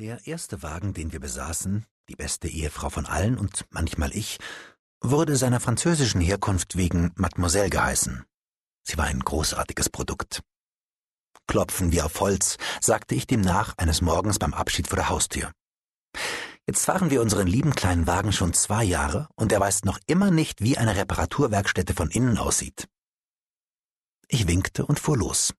Der 0.00 0.26
erste 0.26 0.62
Wagen, 0.62 0.94
den 0.94 1.12
wir 1.12 1.20
besaßen, 1.20 1.84
die 2.08 2.16
beste 2.16 2.48
Ehefrau 2.48 2.88
von 2.88 3.04
allen 3.04 3.36
und 3.36 3.66
manchmal 3.68 4.16
ich, 4.16 4.38
wurde 5.02 5.36
seiner 5.36 5.60
französischen 5.60 6.22
Herkunft 6.22 6.78
wegen 6.78 7.12
Mademoiselle 7.16 7.68
geheißen. 7.68 8.24
Sie 8.82 8.96
war 8.96 9.04
ein 9.04 9.20
großartiges 9.20 9.90
Produkt. 9.90 10.40
Klopfen 11.46 11.92
wir 11.92 12.06
auf 12.06 12.18
Holz, 12.18 12.56
sagte 12.80 13.14
ich 13.14 13.26
dem 13.26 13.42
nach 13.42 13.76
eines 13.76 14.00
Morgens 14.00 14.38
beim 14.38 14.54
Abschied 14.54 14.88
vor 14.88 14.96
der 14.96 15.10
Haustür. 15.10 15.52
Jetzt 16.66 16.86
fahren 16.86 17.10
wir 17.10 17.20
unseren 17.20 17.46
lieben 17.46 17.74
kleinen 17.74 18.06
Wagen 18.06 18.32
schon 18.32 18.54
zwei 18.54 18.84
Jahre 18.84 19.28
und 19.34 19.52
er 19.52 19.60
weiß 19.60 19.84
noch 19.84 19.98
immer 20.06 20.30
nicht, 20.30 20.62
wie 20.62 20.78
eine 20.78 20.96
Reparaturwerkstätte 20.96 21.92
von 21.92 22.08
innen 22.08 22.38
aussieht. 22.38 22.88
Ich 24.28 24.48
winkte 24.48 24.86
und 24.86 24.98
fuhr 24.98 25.18
los. 25.18 25.52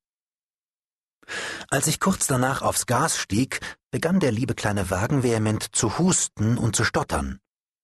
Als 1.69 1.87
ich 1.87 1.99
kurz 1.99 2.27
danach 2.27 2.61
aufs 2.61 2.85
Gas 2.85 3.17
stieg, 3.17 3.59
begann 3.91 4.19
der 4.19 4.31
liebe 4.31 4.55
kleine 4.55 4.89
Wagen 4.89 5.23
vehement 5.23 5.75
zu 5.75 5.97
husten 5.97 6.57
und 6.57 6.75
zu 6.75 6.83
stottern, 6.83 7.39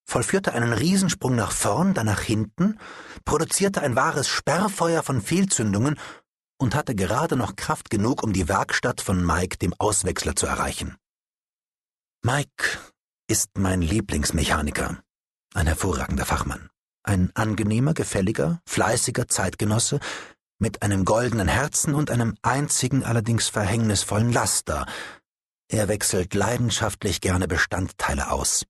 vollführte 0.05 0.53
einen 0.53 0.73
Riesensprung 0.73 1.35
nach 1.35 1.51
vorn, 1.51 1.93
dann 1.93 2.05
nach 2.05 2.21
hinten, 2.21 2.79
produzierte 3.25 3.81
ein 3.81 3.95
wahres 3.95 4.27
Sperrfeuer 4.27 5.03
von 5.03 5.21
Fehlzündungen 5.21 5.99
und 6.57 6.75
hatte 6.75 6.95
gerade 6.95 7.35
noch 7.35 7.55
Kraft 7.55 7.89
genug, 7.89 8.23
um 8.23 8.33
die 8.33 8.47
Werkstatt 8.47 9.01
von 9.01 9.23
Mike, 9.23 9.57
dem 9.57 9.73
Auswechsler, 9.77 10.35
zu 10.35 10.47
erreichen. 10.47 10.95
Mike 12.23 12.79
ist 13.27 13.57
mein 13.57 13.81
Lieblingsmechaniker, 13.81 15.01
ein 15.53 15.67
hervorragender 15.67 16.25
Fachmann, 16.25 16.69
ein 17.03 17.31
angenehmer, 17.35 17.93
gefälliger, 17.93 18.61
fleißiger 18.65 19.27
Zeitgenosse, 19.27 19.99
mit 20.59 20.81
einem 20.81 21.05
goldenen 21.05 21.47
Herzen 21.47 21.93
und 21.93 22.11
einem 22.11 22.35
einzigen 22.41 23.03
allerdings 23.03 23.47
verhängnisvollen 23.47 24.31
Laster. 24.31 24.85
Er 25.69 25.87
wechselt 25.87 26.33
leidenschaftlich 26.33 27.21
gerne 27.21 27.47
Bestandteile 27.47 28.31
aus. 28.31 28.65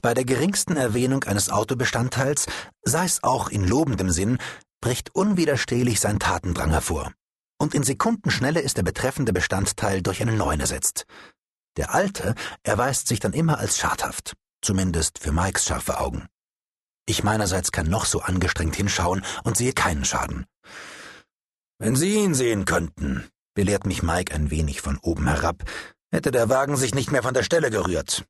Bei 0.00 0.14
der 0.14 0.24
geringsten 0.24 0.76
Erwähnung 0.76 1.24
eines 1.24 1.50
Autobestandteils, 1.50 2.46
sei 2.82 3.04
es 3.04 3.22
auch 3.22 3.48
in 3.48 3.66
lobendem 3.66 4.10
Sinn, 4.10 4.38
bricht 4.80 5.14
unwiderstehlich 5.14 6.00
sein 6.00 6.18
Tatendrang 6.18 6.70
hervor. 6.70 7.12
Und 7.58 7.74
in 7.74 7.82
Sekundenschnelle 7.82 8.60
ist 8.60 8.76
der 8.76 8.82
betreffende 8.82 9.32
Bestandteil 9.32 10.02
durch 10.02 10.20
einen 10.20 10.36
neuen 10.36 10.60
ersetzt. 10.60 11.06
Der 11.76 11.94
alte 11.94 12.34
erweist 12.62 13.08
sich 13.08 13.20
dann 13.20 13.32
immer 13.32 13.58
als 13.58 13.78
schadhaft, 13.78 14.34
zumindest 14.60 15.18
für 15.18 15.32
Mikes 15.32 15.64
scharfe 15.64 15.98
Augen. 15.98 16.26
Ich 17.06 17.24
meinerseits 17.24 17.72
kann 17.72 17.88
noch 17.88 18.04
so 18.04 18.20
angestrengt 18.20 18.76
hinschauen 18.76 19.24
und 19.42 19.56
sehe 19.56 19.72
keinen 19.72 20.04
Schaden. 20.04 20.46
Wenn 21.82 21.96
Sie 21.96 22.14
ihn 22.14 22.32
sehen 22.32 22.64
könnten, 22.64 23.28
belehrt 23.54 23.86
mich 23.86 24.04
Mike 24.04 24.32
ein 24.32 24.52
wenig 24.52 24.80
von 24.80 24.98
oben 24.98 25.26
herab, 25.26 25.64
hätte 26.12 26.30
der 26.30 26.48
Wagen 26.48 26.76
sich 26.76 26.94
nicht 26.94 27.10
mehr 27.10 27.24
von 27.24 27.34
der 27.34 27.42
Stelle 27.42 27.72
gerührt. 27.72 28.24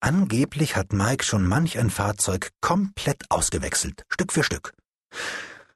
Angeblich 0.00 0.74
hat 0.74 0.92
Mike 0.92 1.22
schon 1.22 1.46
manch 1.46 1.78
ein 1.78 1.88
Fahrzeug 1.88 2.50
komplett 2.60 3.22
ausgewechselt, 3.30 4.02
Stück 4.08 4.32
für 4.32 4.42
Stück. 4.42 4.74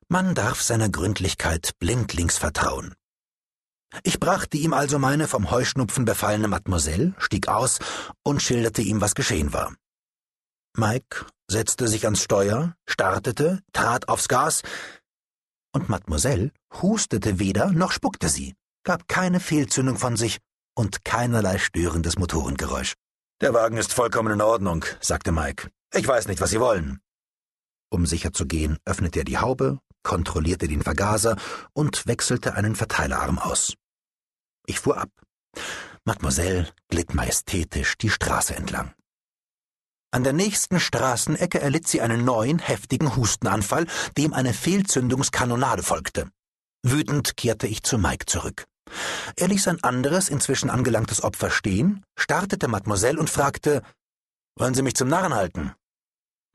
Man 0.08 0.34
darf 0.34 0.60
seiner 0.60 0.88
Gründlichkeit 0.88 1.78
blindlings 1.78 2.36
vertrauen. 2.36 2.96
Ich 4.02 4.18
brachte 4.18 4.56
ihm 4.56 4.72
also 4.72 4.98
meine 4.98 5.28
vom 5.28 5.52
Heuschnupfen 5.52 6.04
befallene 6.04 6.48
Mademoiselle, 6.48 7.14
stieg 7.18 7.46
aus 7.46 7.78
und 8.24 8.42
schilderte 8.42 8.82
ihm, 8.82 9.00
was 9.00 9.14
geschehen 9.14 9.52
war. 9.52 9.72
Mike 10.76 11.26
setzte 11.48 11.86
sich 11.86 12.06
ans 12.06 12.22
Steuer, 12.22 12.74
startete, 12.88 13.62
trat 13.72 14.08
aufs 14.08 14.26
Gas, 14.26 14.62
und 15.72 15.88
Mademoiselle 15.88 16.52
hustete 16.80 17.38
weder 17.38 17.70
noch 17.72 17.92
spuckte 17.92 18.28
sie, 18.28 18.54
gab 18.84 19.08
keine 19.08 19.40
Fehlzündung 19.40 19.96
von 19.96 20.16
sich 20.16 20.38
und 20.74 21.04
keinerlei 21.04 21.58
störendes 21.58 22.18
Motorengeräusch. 22.18 22.94
Der 23.40 23.54
Wagen 23.54 23.76
ist 23.76 23.92
vollkommen 23.92 24.32
in 24.32 24.40
Ordnung, 24.40 24.84
sagte 25.00 25.32
Mike. 25.32 25.70
Ich 25.94 26.06
weiß 26.06 26.28
nicht, 26.28 26.40
was 26.40 26.50
Sie 26.50 26.60
wollen. 26.60 27.00
Um 27.90 28.06
sicher 28.06 28.32
zu 28.32 28.46
gehen, 28.46 28.78
öffnete 28.84 29.20
er 29.20 29.24
die 29.24 29.38
Haube, 29.38 29.80
kontrollierte 30.02 30.68
den 30.68 30.82
Vergaser 30.82 31.36
und 31.72 32.06
wechselte 32.06 32.54
einen 32.54 32.76
Verteilerarm 32.76 33.38
aus. 33.38 33.74
Ich 34.66 34.80
fuhr 34.80 34.98
ab. 34.98 35.10
Mademoiselle 36.04 36.68
glitt 36.88 37.14
majestätisch 37.14 37.96
die 37.98 38.10
Straße 38.10 38.54
entlang. 38.54 38.94
An 40.12 40.24
der 40.24 40.32
nächsten 40.32 40.80
Straßenecke 40.80 41.60
erlitt 41.60 41.86
sie 41.86 42.00
einen 42.00 42.24
neuen, 42.24 42.58
heftigen 42.58 43.14
Hustenanfall, 43.14 43.86
dem 44.18 44.34
eine 44.34 44.52
Fehlzündungskanonade 44.52 45.84
folgte. 45.84 46.28
Wütend 46.82 47.36
kehrte 47.36 47.68
ich 47.68 47.84
zu 47.84 47.96
Mike 47.96 48.26
zurück. 48.26 48.66
Er 49.36 49.46
ließ 49.46 49.68
ein 49.68 49.84
anderes, 49.84 50.28
inzwischen 50.28 50.68
angelangtes 50.68 51.22
Opfer 51.22 51.50
stehen, 51.50 52.04
startete 52.16 52.66
Mademoiselle 52.66 53.20
und 53.20 53.30
fragte, 53.30 53.82
wollen 54.58 54.74
Sie 54.74 54.82
mich 54.82 54.94
zum 54.94 55.08
Narren 55.08 55.34
halten? 55.34 55.72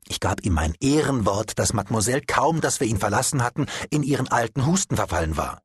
Ich 0.06 0.20
gab 0.20 0.44
ihm 0.44 0.52
mein 0.52 0.74
Ehrenwort, 0.80 1.58
dass 1.58 1.72
Mademoiselle 1.72 2.20
kaum, 2.20 2.60
dass 2.60 2.80
wir 2.80 2.86
ihn 2.86 2.98
verlassen 2.98 3.42
hatten, 3.42 3.66
in 3.90 4.02
ihren 4.02 4.28
alten 4.28 4.66
Husten 4.66 4.96
verfallen 4.96 5.36
war. 5.36 5.62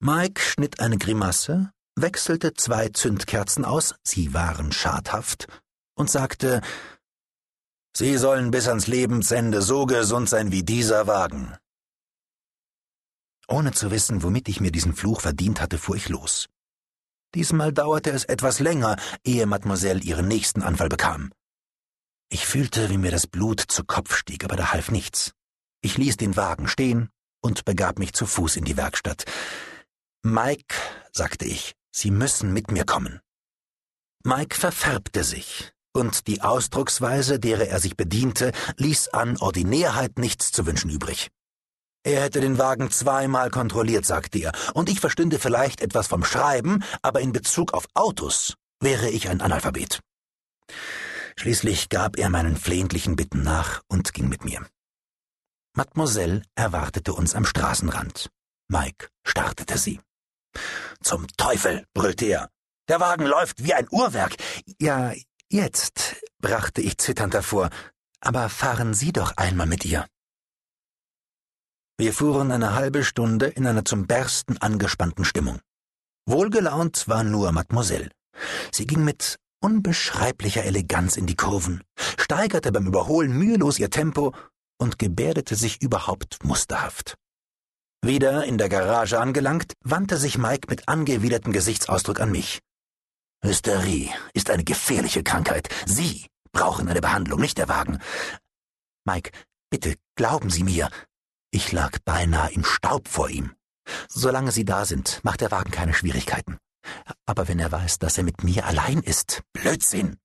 Mike 0.00 0.40
schnitt 0.40 0.80
eine 0.80 0.96
Grimasse, 0.96 1.70
wechselte 1.96 2.54
zwei 2.54 2.88
Zündkerzen 2.88 3.64
aus, 3.64 3.94
sie 4.02 4.32
waren 4.32 4.72
schadhaft, 4.72 5.48
und 5.98 6.10
sagte, 6.10 6.60
Sie 7.96 8.16
sollen 8.16 8.50
bis 8.50 8.68
ans 8.68 8.86
Lebensende 8.86 9.60
so 9.60 9.84
gesund 9.86 10.28
sein 10.28 10.52
wie 10.52 10.62
dieser 10.62 11.06
Wagen. 11.06 11.56
Ohne 13.48 13.72
zu 13.72 13.90
wissen, 13.90 14.22
womit 14.22 14.48
ich 14.48 14.60
mir 14.60 14.70
diesen 14.70 14.94
Fluch 14.94 15.22
verdient 15.22 15.60
hatte, 15.60 15.78
fuhr 15.78 15.96
ich 15.96 16.08
los. 16.08 16.48
Diesmal 17.34 17.72
dauerte 17.72 18.10
es 18.10 18.24
etwas 18.24 18.60
länger, 18.60 18.96
ehe 19.24 19.46
Mademoiselle 19.46 20.00
ihren 20.00 20.28
nächsten 20.28 20.62
Anfall 20.62 20.88
bekam. 20.88 21.32
Ich 22.30 22.46
fühlte, 22.46 22.90
wie 22.90 22.98
mir 22.98 23.10
das 23.10 23.26
Blut 23.26 23.60
zu 23.60 23.84
Kopf 23.84 24.14
stieg, 24.16 24.44
aber 24.44 24.56
da 24.56 24.72
half 24.72 24.90
nichts. 24.90 25.32
Ich 25.80 25.96
ließ 25.96 26.18
den 26.18 26.36
Wagen 26.36 26.68
stehen 26.68 27.08
und 27.40 27.64
begab 27.64 27.98
mich 27.98 28.12
zu 28.12 28.26
Fuß 28.26 28.56
in 28.56 28.64
die 28.64 28.76
Werkstatt. 28.76 29.24
Mike, 30.22 30.74
sagte 31.12 31.46
ich, 31.46 31.74
Sie 31.90 32.10
müssen 32.10 32.52
mit 32.52 32.70
mir 32.70 32.84
kommen. 32.84 33.20
Mike 34.24 34.56
verfärbte 34.56 35.24
sich, 35.24 35.72
und 35.94 36.26
die 36.26 36.42
Ausdrucksweise, 36.42 37.38
derer 37.40 37.68
er 37.68 37.80
sich 37.80 37.96
bediente, 37.96 38.52
ließ 38.76 39.08
an 39.08 39.36
Ordinärheit 39.38 40.18
nichts 40.18 40.52
zu 40.52 40.66
wünschen 40.66 40.90
übrig. 40.90 41.28
Er 42.04 42.22
hätte 42.22 42.40
den 42.40 42.58
Wagen 42.58 42.90
zweimal 42.90 43.50
kontrolliert, 43.50 44.06
sagte 44.06 44.38
er, 44.38 44.52
und 44.74 44.88
ich 44.88 45.00
verstünde 45.00 45.38
vielleicht 45.38 45.80
etwas 45.80 46.06
vom 46.06 46.24
Schreiben, 46.24 46.84
aber 47.02 47.20
in 47.20 47.32
Bezug 47.32 47.74
auf 47.74 47.86
Autos 47.94 48.54
wäre 48.80 49.10
ich 49.10 49.28
ein 49.28 49.40
Analphabet. 49.40 50.00
Schließlich 51.36 51.88
gab 51.88 52.18
er 52.18 52.30
meinen 52.30 52.56
flehentlichen 52.56 53.16
Bitten 53.16 53.42
nach 53.42 53.82
und 53.88 54.12
ging 54.14 54.28
mit 54.28 54.44
mir. 54.44 54.66
Mademoiselle 55.76 56.42
erwartete 56.54 57.12
uns 57.12 57.34
am 57.34 57.44
Straßenrand. 57.44 58.30
Mike 58.68 59.08
startete 59.24 59.78
sie. 59.78 60.00
Zum 61.02 61.26
Teufel, 61.36 61.86
brüllte 61.94 62.26
er. 62.26 62.48
Der 62.88 63.00
Wagen 63.00 63.26
läuft 63.26 63.62
wie 63.62 63.74
ein 63.74 63.86
Uhrwerk. 63.90 64.34
Ja, 64.80 65.12
Jetzt, 65.50 66.16
brachte 66.42 66.82
ich 66.82 66.98
zitternd 66.98 67.32
hervor, 67.32 67.70
aber 68.20 68.50
fahren 68.50 68.92
Sie 68.92 69.12
doch 69.12 69.32
einmal 69.36 69.66
mit 69.66 69.84
ihr. 69.86 70.06
Wir 71.96 72.12
fuhren 72.12 72.52
eine 72.52 72.74
halbe 72.74 73.02
Stunde 73.02 73.46
in 73.46 73.66
einer 73.66 73.84
zum 73.84 74.06
Bersten 74.06 74.58
angespannten 74.58 75.24
Stimmung. 75.24 75.60
Wohlgelaunt 76.26 77.08
war 77.08 77.24
nur 77.24 77.50
Mademoiselle. 77.52 78.10
Sie 78.70 78.86
ging 78.86 79.04
mit 79.04 79.36
unbeschreiblicher 79.60 80.64
Eleganz 80.64 81.16
in 81.16 81.26
die 81.26 81.34
Kurven, 81.34 81.82
steigerte 81.96 82.70
beim 82.70 82.86
Überholen 82.86 83.32
mühelos 83.32 83.78
ihr 83.78 83.88
Tempo 83.88 84.34
und 84.78 84.98
gebärdete 84.98 85.56
sich 85.56 85.80
überhaupt 85.80 86.44
musterhaft. 86.44 87.16
Wieder 88.04 88.44
in 88.44 88.58
der 88.58 88.68
Garage 88.68 89.18
angelangt, 89.18 89.72
wandte 89.82 90.18
sich 90.18 90.36
Mike 90.36 90.68
mit 90.68 90.88
angewidertem 90.88 91.52
Gesichtsausdruck 91.52 92.20
an 92.20 92.30
mich. 92.30 92.60
Hysterie 93.42 94.10
ist 94.34 94.50
eine 94.50 94.64
gefährliche 94.64 95.22
Krankheit. 95.22 95.68
Sie 95.86 96.26
brauchen 96.52 96.88
eine 96.88 97.00
Behandlung, 97.00 97.40
nicht 97.40 97.58
der 97.58 97.68
Wagen. 97.68 98.00
Mike, 99.04 99.30
bitte 99.70 99.96
glauben 100.16 100.50
Sie 100.50 100.64
mir. 100.64 100.90
Ich 101.50 101.72
lag 101.72 101.98
beinahe 102.04 102.52
im 102.52 102.64
Staub 102.64 103.08
vor 103.08 103.30
ihm. 103.30 103.54
Solange 104.08 104.52
Sie 104.52 104.64
da 104.64 104.84
sind, 104.84 105.20
macht 105.24 105.40
der 105.40 105.50
Wagen 105.50 105.70
keine 105.70 105.94
Schwierigkeiten. 105.94 106.58
Aber 107.26 107.48
wenn 107.48 107.58
er 107.58 107.72
weiß, 107.72 107.98
dass 107.98 108.18
er 108.18 108.24
mit 108.24 108.42
mir 108.44 108.66
allein 108.66 109.00
ist, 109.00 109.42
Blödsinn! 109.52 110.18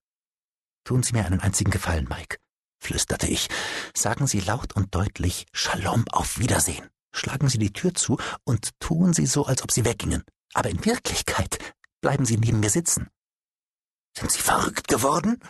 Tun 0.86 1.04
Sie 1.04 1.13
mir 1.13 1.25
einen 1.25 1.39
einzigen 1.39 1.71
Gefallen, 1.71 2.07
Mike, 2.09 2.38
flüsterte 2.81 3.27
ich. 3.27 3.48
Sagen 3.95 4.27
Sie 4.27 4.42
laut 4.42 4.74
und 4.75 4.94
deutlich 4.94 5.45
Shalom 5.54 6.06
auf 6.09 6.39
Wiedersehen. 6.39 6.89
Schlagen 7.16 7.48
Sie 7.48 7.59
die 7.59 7.71
Tür 7.71 7.94
zu 7.94 8.18
und 8.44 8.71
tun 8.80 9.13
Sie 9.13 9.27
so, 9.27 9.45
als 9.45 9.63
ob 9.63 9.71
Sie 9.71 9.86
weggingen. 9.86 10.24
Aber 10.54 10.69
in 10.69 10.83
Wirklichkeit 10.83 11.57
Bleiben 12.04 12.26
Sie 12.26 12.38
neben 12.38 12.60
mir 12.60 12.70
sitzen. 12.70 13.10
Sind 14.18 14.30
Sie 14.30 14.42
verrückt 14.42 14.90
geworden? 14.90 15.42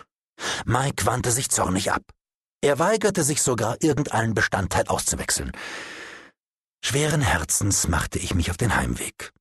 Mike 0.66 1.08
wandte 1.08 1.32
sich 1.32 1.50
zornig 1.50 1.92
ab. 1.92 2.04
Er 2.62 2.78
weigerte 2.78 3.24
sich 3.24 3.42
sogar, 3.42 3.82
irgendeinen 3.82 4.36
Bestandteil 4.36 4.88
auszuwechseln. 4.88 5.52
Schweren 6.86 7.22
Herzens 7.22 7.88
machte 7.88 8.20
ich 8.20 8.36
mich 8.36 8.52
auf 8.52 8.58
den 8.58 8.76
Heimweg. 8.76 9.34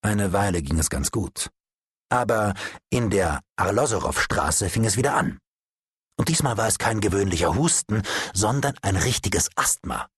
Eine 0.00 0.32
Weile 0.32 0.62
ging 0.62 0.78
es 0.78 0.88
ganz 0.88 1.10
gut. 1.10 1.50
Aber 2.08 2.54
in 2.88 3.10
der 3.10 3.40
Arlosorow-Straße 3.56 4.70
fing 4.70 4.86
es 4.86 4.96
wieder 4.96 5.14
an. 5.14 5.38
Und 6.16 6.30
diesmal 6.30 6.56
war 6.56 6.66
es 6.66 6.78
kein 6.78 7.02
gewöhnlicher 7.02 7.56
Husten, 7.56 8.02
sondern 8.32 8.74
ein 8.80 8.96
richtiges 8.96 9.50
Asthma. 9.54 10.08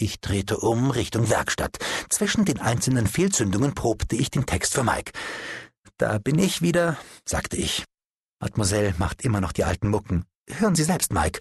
Ich 0.00 0.20
drehte 0.20 0.58
um 0.58 0.92
Richtung 0.92 1.28
Werkstatt. 1.28 1.78
Zwischen 2.08 2.44
den 2.44 2.60
einzelnen 2.60 3.08
Fehlzündungen 3.08 3.74
probte 3.74 4.14
ich 4.14 4.30
den 4.30 4.46
Text 4.46 4.74
für 4.74 4.84
Mike. 4.84 5.10
Da 5.96 6.18
bin 6.18 6.38
ich 6.38 6.62
wieder, 6.62 6.96
sagte 7.24 7.56
ich. 7.56 7.84
Mademoiselle 8.40 8.94
macht 8.98 9.22
immer 9.22 9.40
noch 9.40 9.50
die 9.50 9.64
alten 9.64 9.88
Mucken. 9.88 10.24
Hören 10.48 10.76
Sie 10.76 10.84
selbst, 10.84 11.12
Mike. 11.12 11.40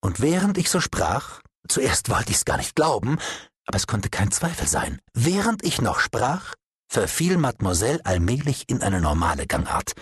Und 0.00 0.20
während 0.20 0.56
ich 0.56 0.70
so 0.70 0.80
sprach, 0.80 1.42
zuerst 1.68 2.08
wollte 2.08 2.30
ich's 2.30 2.46
gar 2.46 2.56
nicht 2.56 2.74
glauben, 2.74 3.18
aber 3.66 3.76
es 3.76 3.86
konnte 3.86 4.08
kein 4.08 4.32
Zweifel 4.32 4.66
sein. 4.66 4.98
Während 5.12 5.62
ich 5.62 5.82
noch 5.82 6.00
sprach, 6.00 6.54
verfiel 6.90 7.36
Mademoiselle 7.36 8.00
allmählich 8.06 8.64
in 8.66 8.82
eine 8.82 9.02
normale 9.02 9.46
Gangart. 9.46 9.92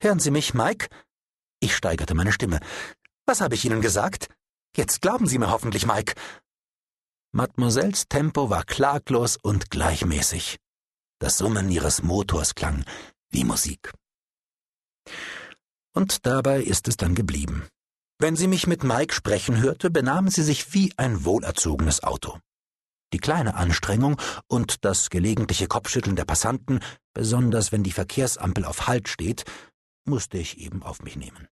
Hören 0.00 0.20
Sie 0.20 0.30
mich, 0.30 0.54
Mike? 0.54 0.86
Ich 1.58 1.74
steigerte 1.74 2.14
meine 2.14 2.30
Stimme. 2.32 2.60
Was 3.26 3.40
habe 3.40 3.56
ich 3.56 3.64
Ihnen 3.64 3.80
gesagt? 3.80 4.28
Jetzt 4.76 5.02
glauben 5.02 5.26
Sie 5.26 5.38
mir 5.38 5.50
hoffentlich, 5.50 5.86
Mike. 5.86 6.14
Mademoiselles 7.36 8.06
Tempo 8.08 8.48
war 8.48 8.62
klaglos 8.62 9.36
und 9.36 9.68
gleichmäßig. 9.68 10.56
Das 11.18 11.36
Summen 11.36 11.68
ihres 11.68 12.00
Motors 12.00 12.54
klang 12.54 12.84
wie 13.28 13.42
Musik. 13.42 13.92
Und 15.92 16.26
dabei 16.26 16.62
ist 16.62 16.86
es 16.86 16.96
dann 16.96 17.16
geblieben. 17.16 17.66
Wenn 18.20 18.36
sie 18.36 18.46
mich 18.46 18.68
mit 18.68 18.84
Mike 18.84 19.12
sprechen 19.12 19.60
hörte, 19.60 19.90
benahm 19.90 20.28
sie 20.28 20.44
sich 20.44 20.74
wie 20.74 20.94
ein 20.96 21.24
wohlerzogenes 21.24 22.04
Auto. 22.04 22.38
Die 23.12 23.18
kleine 23.18 23.56
Anstrengung 23.56 24.16
und 24.46 24.84
das 24.84 25.10
gelegentliche 25.10 25.66
Kopfschütteln 25.66 26.14
der 26.14 26.26
Passanten, 26.26 26.78
besonders 27.14 27.72
wenn 27.72 27.82
die 27.82 27.90
Verkehrsampel 27.90 28.64
auf 28.64 28.86
Halt 28.86 29.08
steht, 29.08 29.42
musste 30.04 30.38
ich 30.38 30.58
eben 30.58 30.84
auf 30.84 31.02
mich 31.02 31.16
nehmen. 31.16 31.48